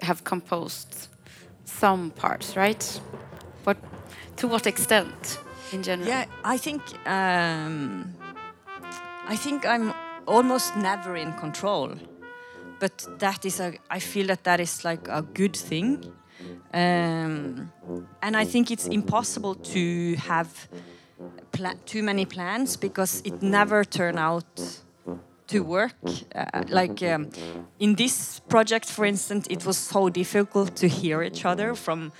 [0.00, 1.08] have composed
[1.66, 3.00] some parts, right?
[3.64, 3.76] But
[4.36, 5.38] to what extent,
[5.72, 6.08] in general?
[6.08, 8.14] yeah, I think um,
[9.28, 9.92] I think I'm
[10.26, 11.94] almost never in control,
[12.80, 13.74] but that is a.
[13.90, 16.12] I feel that that is like a good thing,
[16.72, 17.72] um,
[18.22, 20.68] and I think it's impossible to have
[21.86, 24.84] too many plans because it never turn out
[25.48, 25.94] to work.
[26.34, 27.30] Uh, like um,
[27.78, 32.12] in this project, for instance, it was so difficult to hear each other from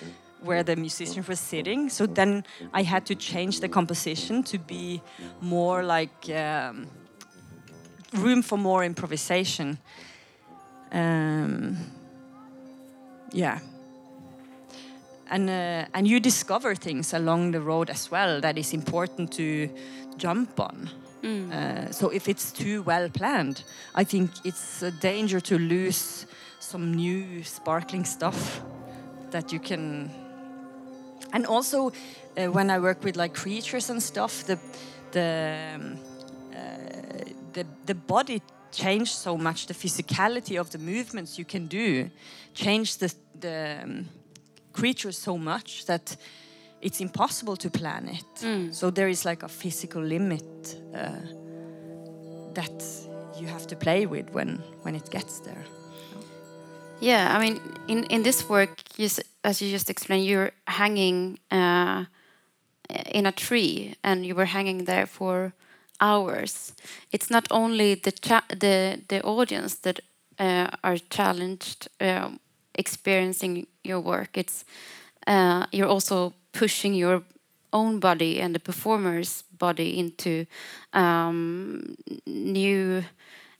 [0.43, 1.89] where the musicians were sitting.
[1.89, 5.03] So then I had to change the composition to be
[5.41, 6.87] more like um,
[8.14, 9.79] room for more improvisation.
[10.93, 11.77] Um,
[13.33, 13.59] yeah.
[15.29, 19.68] And, uh, and you discover things along the road as well that is important to
[20.16, 20.89] jump on.
[21.24, 23.64] Uh, so if it's too well planned,
[23.94, 26.26] I think it's a danger to lose
[26.58, 28.62] some new sparkling stuff
[29.30, 30.10] that you can.
[31.32, 31.92] And also,
[32.36, 34.58] uh, when I work with like creatures and stuff, the
[35.12, 35.98] the um,
[36.52, 39.66] uh, the the body changed so much.
[39.66, 42.10] The physicality of the movements you can do
[42.54, 44.08] change the the um,
[44.72, 46.16] creatures so much that
[46.81, 48.45] it's impossible to plan it.
[48.74, 51.20] So there is like a physical limit uh,
[52.55, 52.85] that
[53.41, 55.64] you have to play with when when it gets there.
[57.01, 59.09] Yeah, I mean, in in this work, you,
[59.43, 62.05] as you just explained, you're hanging uh,
[63.14, 65.53] in a tree, and you were hanging there for
[66.01, 66.72] hours.
[67.12, 70.01] It's not only the cha- the the audience that
[70.41, 72.39] uh, are challenged um,
[72.79, 74.37] experiencing your work.
[74.37, 74.64] It's
[75.27, 77.22] uh, you're also pushing your
[77.72, 80.46] own body and the performer's body into
[80.92, 81.96] um,
[82.26, 83.04] new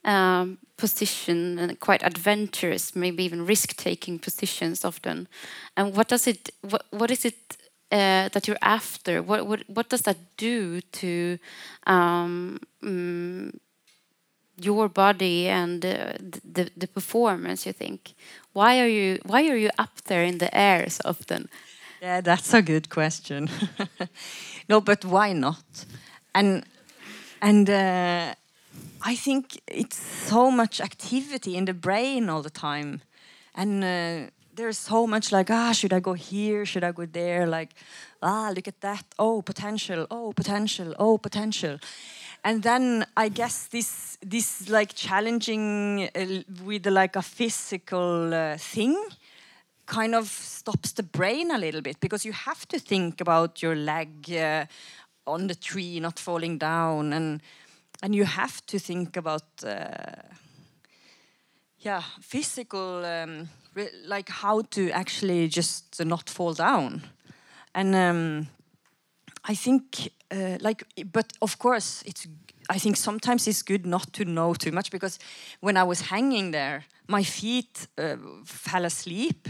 [0.05, 5.29] um, position and quite adventurous, maybe even risk-taking positions often.
[5.77, 6.51] And what does it?
[6.63, 7.57] What what is it
[7.93, 9.23] uh, that you're after?
[9.23, 11.39] What what what does that do to
[11.87, 13.59] um, mm,
[14.61, 16.13] your body and uh,
[16.55, 17.67] the the performance?
[17.67, 18.15] You think?
[18.53, 21.49] Why are you Why are you up there in the air so often?
[22.07, 23.49] Yeah, that's a good question.
[24.69, 25.87] no, but why not?
[26.33, 26.65] And
[27.43, 28.35] and uh,
[29.03, 29.99] I think it's
[30.29, 33.01] so much activity in the brain all the time,
[33.57, 36.65] and uh, there's so much like ah, should I go here?
[36.65, 37.45] Should I go there?
[37.45, 37.71] Like
[38.23, 39.05] ah, look at that.
[39.19, 40.07] Oh, potential.
[40.09, 40.95] Oh, potential.
[40.99, 41.79] Oh, potential.
[42.45, 48.97] And then I guess this this like challenging uh, with like a physical uh, thing
[49.87, 53.77] kind of stops the brain a little bit because you have to think about your
[53.77, 54.65] leg uh,
[55.27, 57.41] on the tree not falling down and
[58.03, 60.23] and you have to think about uh,
[61.79, 63.49] yeah physical um,
[64.07, 67.03] like how to actually just not fall down.
[67.75, 68.49] And um,
[69.49, 72.27] i think uh, like but of course it's
[72.69, 75.19] i think sometimes it's good not to know too much because
[75.61, 79.49] when i was hanging there my feet uh, fell asleep.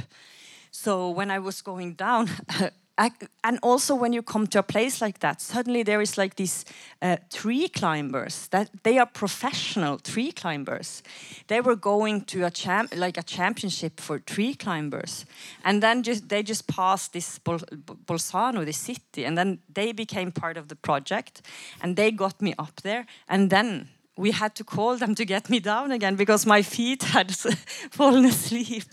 [0.71, 2.29] So when I was going down,
[2.99, 6.65] And also when you come to a place like that, suddenly there is like these
[7.03, 11.03] uh, tree climbers that they are professional tree climbers.
[11.49, 15.27] They were going to a champ like a championship for tree climbers,
[15.63, 17.59] and then just they just passed this Bol
[18.07, 21.43] Bolzano, the city, and then they became part of the project,
[21.83, 25.51] and they got me up there, and then we had to call them to get
[25.51, 27.37] me down again because my feet had
[27.91, 28.85] fallen asleep.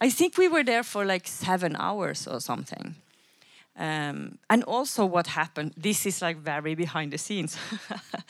[0.00, 2.96] I think we were there for like seven hours or something.
[3.76, 7.56] Um, and also, what happened this is like very behind the scenes.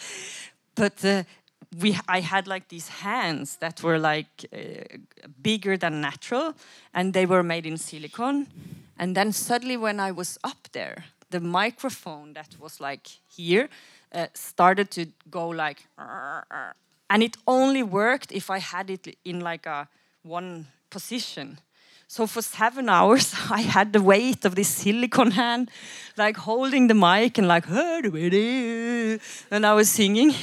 [0.75, 1.25] but uh,
[1.81, 4.99] we, I had like these hands that were like uh,
[5.43, 6.55] bigger than natural
[6.95, 8.47] and they were made in silicone.
[8.99, 13.69] And then suddenly, when I was up there, the microphone that was like here
[14.13, 15.87] uh, started to go like,
[17.11, 19.89] and it only worked if I had it in like a
[20.23, 21.59] one position.
[22.13, 25.71] So for seven hours, I had the weight of this silicone hand,
[26.19, 27.65] like holding the mic and like,
[29.51, 30.35] and I was singing.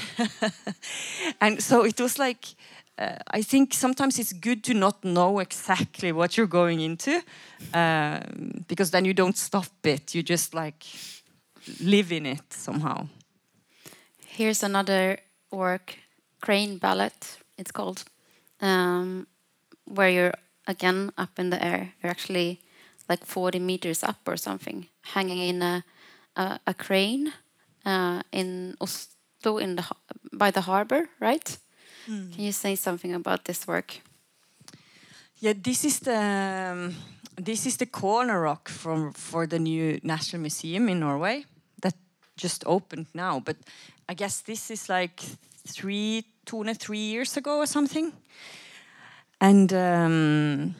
[1.41, 2.55] and so it was like,
[2.97, 7.21] uh, I think sometimes it's good to not know exactly what you're going into,
[7.71, 10.15] um, because then you don't stop it.
[10.15, 10.83] You just like
[11.83, 13.07] live in it somehow.
[14.25, 15.19] Here's another
[15.51, 15.99] work,
[16.41, 17.11] Crane Ballet,
[17.59, 18.05] it's called,
[18.59, 19.27] um,
[19.85, 20.33] where you're
[20.69, 21.93] again up in the air.
[22.01, 22.61] You're actually
[23.09, 25.83] like 40 meters up or something, hanging in a,
[26.35, 27.33] a, a crane
[27.85, 29.85] uh, in Oslo in the,
[30.31, 31.57] by the harbor, right?
[32.07, 32.33] Mm.
[32.33, 33.99] Can you say something about this work?
[35.39, 36.19] Yeah, this is the
[36.71, 36.95] um,
[37.35, 41.45] this is the corner rock from for the new National Museum in Norway
[41.81, 41.95] that
[42.35, 43.39] just opened now.
[43.39, 43.55] But
[44.09, 45.21] I guess this is like
[45.67, 48.11] three, two and three years ago or something.
[49.41, 50.75] And um,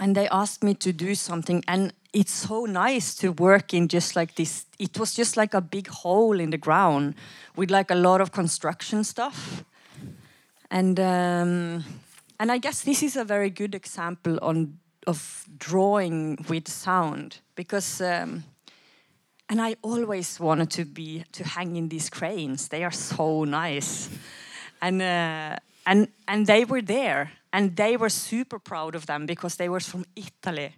[0.00, 4.16] and they asked me to do something, and it's so nice to work in just
[4.16, 4.66] like this.
[4.78, 7.14] It was just like a big hole in the ground
[7.56, 9.64] with like a lot of construction stuff,
[10.70, 11.84] and um,
[12.38, 18.00] and I guess this is a very good example on of drawing with sound because.
[18.00, 18.44] Um,
[19.50, 22.68] and I always wanted to be to hang in these cranes.
[22.68, 24.08] They are so nice,
[24.80, 25.56] and uh,
[25.86, 29.80] and and they were there, and they were super proud of them because they were
[29.80, 30.74] from Italy,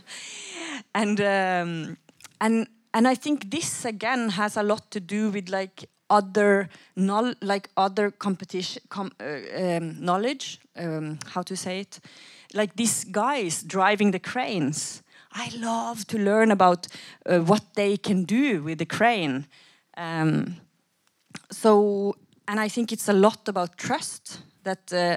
[0.94, 1.96] and um,
[2.40, 6.68] and and I think this again has a lot to do with like other
[7.42, 10.58] like other competition com uh, um, knowledge.
[10.76, 12.00] Um, how to say it?
[12.54, 15.02] Like these guys driving the cranes
[15.32, 16.88] I love to learn about
[17.26, 19.46] uh, what they can do with the crane.
[19.96, 20.56] Um,
[21.50, 22.16] so,
[22.48, 24.40] and I think it's a lot about trust.
[24.64, 25.16] That uh,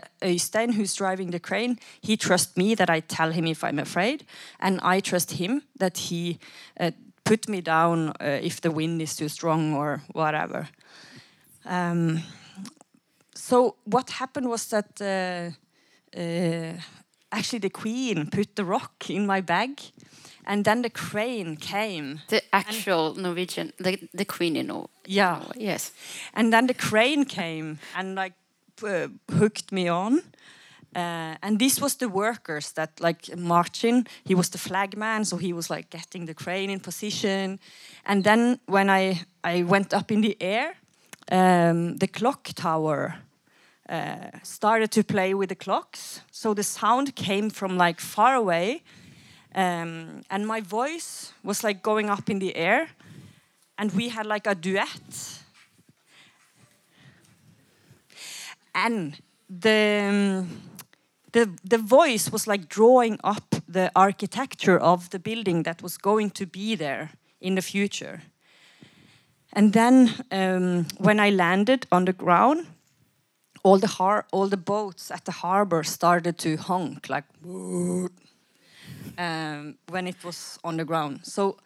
[0.72, 4.26] who's driving the crane, he trusts me that I tell him if I'm afraid,
[4.60, 6.40] and I trust him that he
[6.80, 6.92] uh,
[7.24, 10.70] put me down uh, if the wind is too strong or whatever.
[11.66, 12.22] Um,
[13.36, 16.74] so what happened was that uh, uh,
[17.32, 19.82] actually the queen put the rock in my bag
[20.46, 22.22] and then the crane came.
[22.28, 24.88] The actual norwegian the, the queen in Norway.
[25.06, 25.44] Yeah.
[25.56, 25.92] Yes.
[26.34, 28.34] And then the crane came and like
[28.84, 30.22] uh, hooked me on.
[30.94, 35.54] Uh, and this was the workers that like Martin, he was the flagman, so he
[35.54, 37.60] was like getting the crane in position.
[38.06, 40.76] And then when I, I went up in the air,
[41.32, 43.16] um, the clock tower
[43.92, 46.22] uh, started to play with the clocks.
[46.32, 48.84] So the sound came from like far away.
[49.54, 52.88] Um, and my voice was like going up in the air.
[53.78, 55.44] And we had like a duet.
[58.74, 59.20] And
[59.50, 60.62] the, um,
[61.34, 66.30] the, the voice was like drawing up the architecture of the building that was going
[66.32, 67.10] to be there
[67.42, 68.22] in the future.
[69.52, 72.68] And then um, when I landed on the ground,
[73.64, 77.26] all the har all the boats at the harbor started to honk like
[79.18, 81.20] um, when it was on the ground.
[81.24, 81.58] So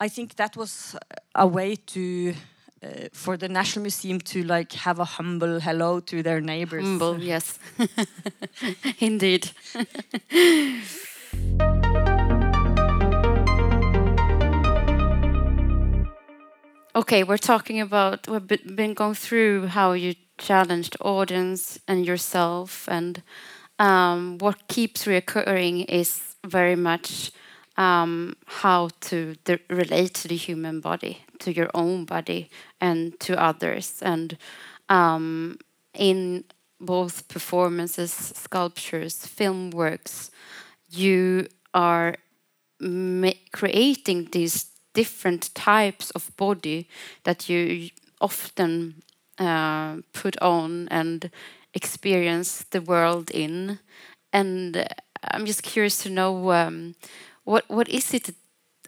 [0.00, 0.96] I think that was
[1.34, 2.34] a way to
[2.82, 6.84] uh, for the National Museum to like have a humble hello to their neighbors.
[6.84, 7.58] Humble, yes.
[9.00, 9.50] Indeed.
[16.94, 23.22] okay, we're talking about, we've been going through how you challenged audience and yourself, and
[23.78, 27.32] um, what keeps reoccurring is very much
[27.76, 29.36] um, how to
[29.68, 34.00] relate to the human body, to your own body, and to others.
[34.02, 34.36] And
[34.88, 35.58] um,
[35.92, 36.44] in
[36.80, 40.30] both performances, sculptures, film works,
[40.90, 42.16] you are
[43.52, 46.88] creating these different types of body
[47.24, 49.02] that you often
[49.38, 51.30] uh, put on and
[51.72, 53.78] experience the world in.
[54.32, 54.86] And
[55.22, 56.94] I'm just curious to know um,
[57.44, 58.34] what what is it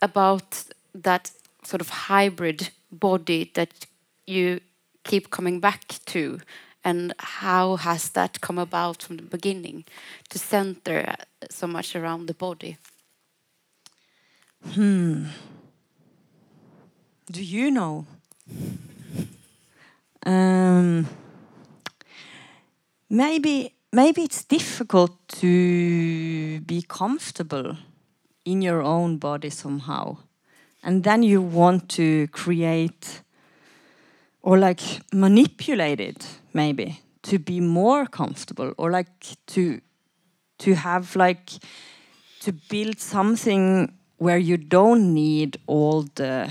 [0.03, 1.31] about that
[1.65, 3.87] sort of hybrid body that
[4.27, 4.61] you
[5.05, 6.41] keep coming back to,
[6.85, 9.85] and how has that come about from the beginning
[10.29, 11.15] to center
[11.51, 12.77] so much around the body?
[14.75, 15.27] Hmm.
[17.31, 18.07] Do you know?
[20.25, 21.07] Um,
[23.09, 27.77] maybe maybe it's difficult to be comfortable
[28.45, 30.17] in your own body somehow,
[30.83, 33.23] and then you want to create
[34.43, 34.81] or like
[35.13, 39.09] manipulate it maybe to be more comfortable or like
[39.47, 39.81] to
[40.59, 41.51] to have like
[42.41, 46.51] to build something where you don't need all the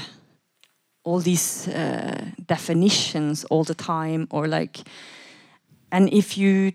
[1.06, 4.80] all these uh, definitions all the time or like
[5.91, 6.74] and if you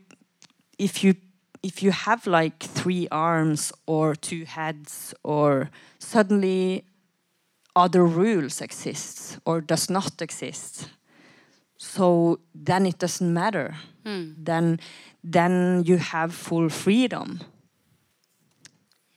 [0.79, 1.15] if you
[1.63, 5.69] if you have like three arms or two heads or
[5.99, 6.85] suddenly
[7.77, 10.89] other rules exist or does not exist
[11.83, 13.75] so then it doesn't matter.
[14.45, 14.81] Then
[15.25, 17.41] then you have full freedom.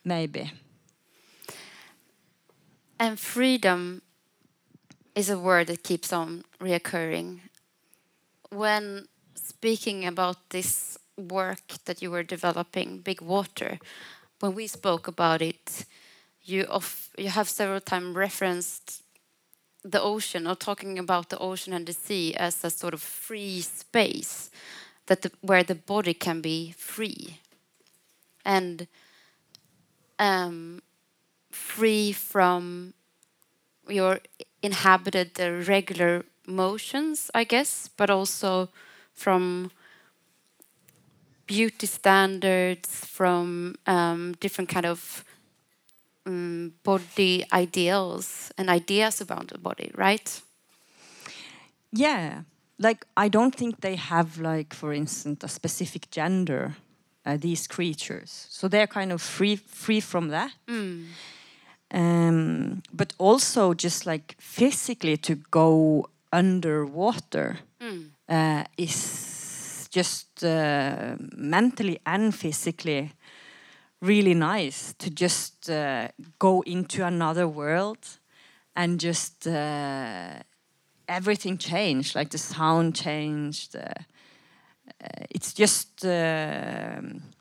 [0.06, 0.52] Maybe.
[2.98, 4.02] And freedom
[5.16, 7.40] is a word that keeps on reoccurring.
[8.50, 13.80] When speaking about this work that you were developing, Big Water,
[14.40, 15.86] when we spoke about it,
[16.44, 19.04] you of you have several times referenced
[19.84, 23.62] the ocean or talking about the ocean and the sea as a sort of free
[23.62, 24.50] space
[25.08, 27.40] that the, where the body can be free
[28.46, 28.88] and
[30.20, 30.82] um,
[31.52, 32.94] free from
[33.88, 34.20] your
[34.62, 38.70] inhabited the regular motions, I guess, but also
[39.14, 39.72] from
[41.46, 45.24] beauty standards, from um, different kind of
[46.26, 50.42] um, body ideals and ideas about the body, right?
[51.92, 52.42] Yeah,
[52.80, 56.76] like I don't think they have like, for instance, a specific gender.
[57.26, 60.52] Uh, these creatures, so they're kind of free free from that.
[61.94, 67.60] Um, but also just like physically to go underwater
[68.30, 73.12] uh, is just uh, mentally and physically
[74.02, 76.08] really nice to just uh,
[76.40, 78.20] go into another world
[78.76, 80.40] and just uh,
[81.08, 83.82] everything changed like the sound changed uh,
[85.04, 86.04] uh, it's just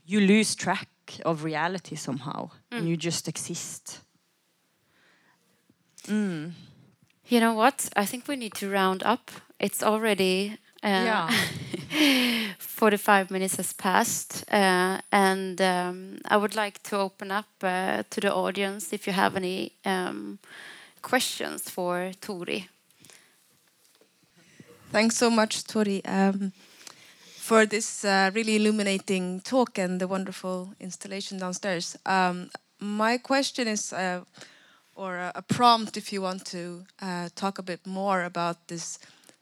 [0.07, 0.89] you lose track
[1.25, 4.01] of reality somehow and you just exist
[7.29, 7.89] You know what?
[7.97, 9.31] I think we need to round up.
[9.59, 11.31] It's already uh, Yeah.
[12.59, 18.21] 45 minutes has passed, uh, and um, I would like to open up uh, to
[18.21, 20.39] the audience if you have any um,
[21.03, 22.69] questions for Tori.
[24.91, 26.05] Thanks so much, Tori.
[26.05, 26.53] Um,
[27.37, 31.97] for this uh, really illuminating talk and the wonderful installation downstairs.
[32.07, 32.51] Um,
[32.81, 34.21] my question is, uh,
[34.95, 38.99] or a, a, prompt, if you want to uh, talk a bit more about this,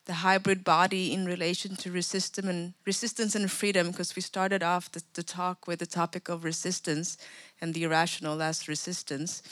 [0.06, 4.90] the hybrid body in relation to resistance and resistance and freedom, because we started off
[4.92, 7.18] the, the, talk with the topic of resistance
[7.60, 9.42] and the irrational as resistance.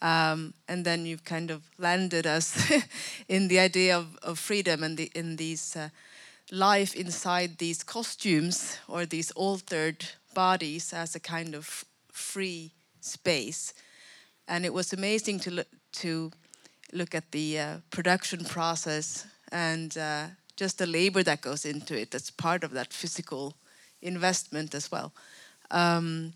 [0.00, 2.72] Um, and then you've kind of landed us
[3.28, 5.90] in the idea of, of freedom and the, in these uh,
[6.50, 13.74] life inside these costumes or these altered bodies as a kind of free space.
[14.48, 16.30] And it was amazing to look, to
[16.92, 20.26] look at the uh, production process and uh,
[20.56, 22.10] just the labor that goes into it.
[22.10, 23.54] That's part of that physical
[24.00, 25.12] investment as well.
[25.70, 26.32] Um,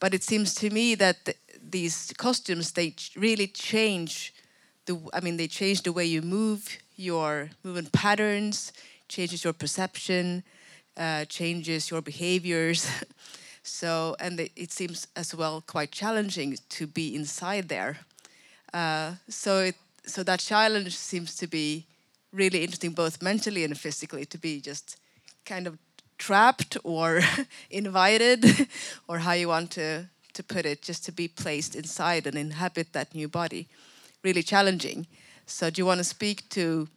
[0.00, 4.34] but it seems to me that the, these costumes they really change
[4.86, 4.98] the.
[5.12, 8.72] I mean, they change the way you move, your movement patterns,
[9.08, 10.42] changes your perception,
[10.96, 12.88] uh, changes your behaviors.
[13.62, 17.98] so, and it, seems as well quite challenging to be inside there.
[18.74, 21.86] Uh, so, it, so that challenge seems to be
[22.32, 24.98] really interesting, both mentally and physically, to be just
[25.44, 25.78] kind of
[26.18, 27.20] trapped or
[27.70, 28.44] invited,
[29.08, 32.92] or how you want to, to put it, just to be placed inside and inhabit
[32.92, 33.68] that new body.
[34.24, 35.06] Really challenging.
[35.46, 36.88] So, do you want to speak to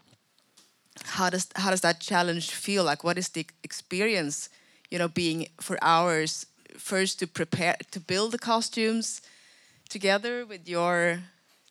[1.03, 3.03] how does how does that challenge feel like?
[3.03, 4.49] What is the experience,
[4.89, 6.45] you know, being for hours
[6.77, 9.21] first to prepare to build the costumes
[9.89, 11.19] together with your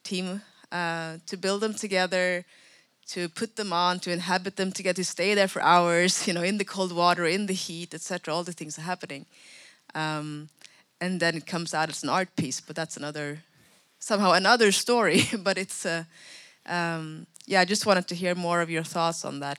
[0.03, 2.45] team, uh, to build them together,
[3.07, 6.43] to put them on, to inhabit them together, to stay there for hours, you know,
[6.43, 8.35] in the cold water, in the heat, etc.
[8.35, 9.27] All the things are happening,
[9.95, 10.49] um,
[11.01, 12.61] and then it comes out as an art piece.
[12.61, 13.43] But that's another,
[13.99, 15.23] somehow another story.
[15.39, 16.05] but it's, uh,
[16.67, 19.59] um, yeah, I just wanted to hear more of your thoughts on that.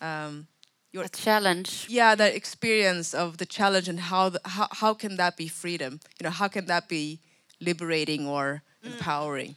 [0.00, 0.46] Um,
[0.92, 1.86] your challenge.
[1.88, 6.00] Yeah, that experience of the challenge and how the, how how can that be freedom?
[6.18, 7.18] You know, how can that be
[7.60, 8.92] liberating or mm.
[8.92, 9.56] empowering?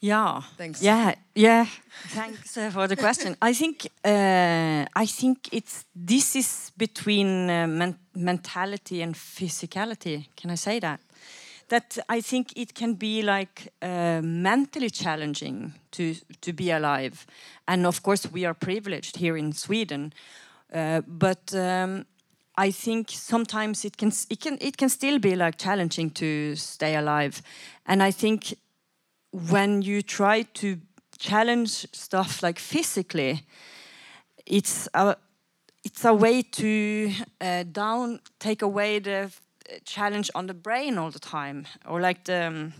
[0.00, 0.40] Yeah.
[0.56, 0.82] Thanks.
[0.82, 1.14] Yeah.
[1.34, 1.66] Yeah.
[2.08, 3.36] Thanks uh, for the question.
[3.42, 10.26] I think uh, I think it's this is between uh, men mentality and physicality.
[10.36, 11.00] Can I say that?
[11.70, 17.26] That I think it can be like uh, mentally challenging to to be alive,
[17.64, 20.12] and of course we are privileged here in Sweden,
[20.74, 21.54] uh, but.
[21.54, 22.06] Um,
[22.58, 26.94] I think sometimes it can it can it can still be like challenging to stay
[26.94, 27.42] alive,
[27.86, 28.54] and I think
[29.30, 30.76] when you try to
[31.18, 33.44] challenge stuff like physically,
[34.46, 35.16] it's a
[35.84, 39.30] it's a way to uh, down take away the
[39.84, 42.72] challenge on the brain all the time, or like the um,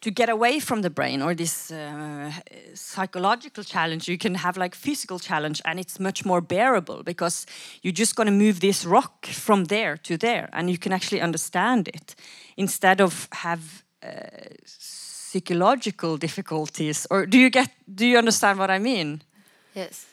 [0.00, 2.30] to get away from the brain or this uh,
[2.74, 7.46] psychological challenge you can have like physical challenge and it's much more bearable because
[7.82, 11.20] you're just going to move this rock from there to there and you can actually
[11.20, 12.14] understand it.
[12.56, 14.08] Instead of have uh,
[14.64, 19.20] psychological difficulties or do you get do you understand what i mean?
[19.74, 20.06] Yes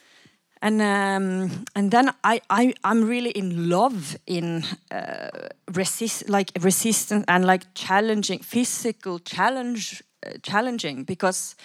[0.62, 5.28] and um, and then I, I I'm really in love in uh,
[5.72, 11.56] resist like resistance and like challenging physical challenge uh, challenging because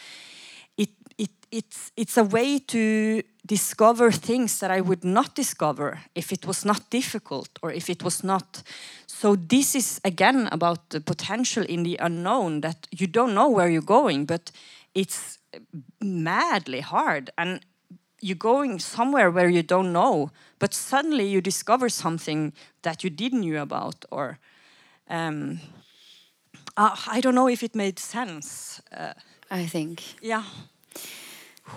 [0.78, 6.32] it it it's it's a way to discover things that I would not discover if
[6.32, 8.64] it was not difficult or if it was not.
[9.08, 13.70] So this is again about the potential in the unknown that you don't know where
[13.70, 14.52] you're going, but
[14.94, 15.38] it's
[16.02, 17.30] madly hard.
[17.38, 17.62] And
[18.22, 22.54] you're going somewhere where you don't know, but suddenly you discover something
[22.84, 24.38] that you didn't know about or
[25.10, 25.60] um,
[26.78, 28.82] uh, I don't know if it made sense.
[28.96, 29.14] Uh,
[29.50, 30.02] I think.
[30.22, 30.44] Yeah.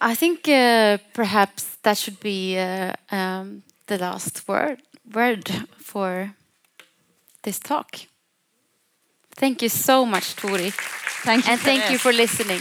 [0.00, 4.82] I think uh, perhaps that should be uh, um, the last word
[5.14, 6.34] word for
[7.42, 7.96] this talk.
[9.36, 10.72] Thank you so much, Tori.
[11.24, 11.52] Thank you.
[11.52, 12.60] And thank you for listening.